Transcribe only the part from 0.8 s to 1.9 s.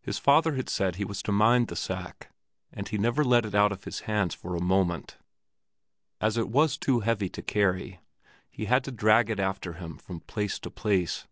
he was to mind the